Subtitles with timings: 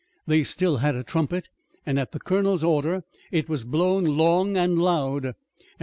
[0.25, 1.47] They still had a trumpet,
[1.85, 5.35] and at the colonel's order it was blown long and loud.